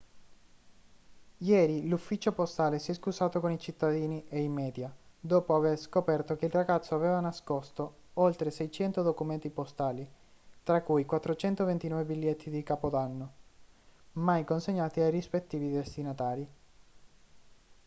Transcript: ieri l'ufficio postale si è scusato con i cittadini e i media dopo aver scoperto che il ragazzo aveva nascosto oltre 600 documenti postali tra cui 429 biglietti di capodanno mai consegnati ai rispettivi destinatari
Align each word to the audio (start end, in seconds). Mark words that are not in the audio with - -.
ieri 1.37 1.87
l'ufficio 1.87 2.31
postale 2.33 2.79
si 2.79 2.89
è 2.89 2.93
scusato 2.95 3.39
con 3.39 3.51
i 3.51 3.59
cittadini 3.59 4.25
e 4.29 4.41
i 4.41 4.47
media 4.47 4.91
dopo 5.19 5.53
aver 5.53 5.77
scoperto 5.77 6.35
che 6.37 6.45
il 6.47 6.51
ragazzo 6.51 6.95
aveva 6.95 7.19
nascosto 7.19 7.95
oltre 8.15 8.49
600 8.49 9.03
documenti 9.03 9.51
postali 9.51 10.09
tra 10.63 10.81
cui 10.81 11.05
429 11.05 12.03
biglietti 12.05 12.49
di 12.49 12.63
capodanno 12.63 13.33
mai 14.13 14.43
consegnati 14.43 15.01
ai 15.01 15.11
rispettivi 15.11 15.69
destinatari 15.69 16.49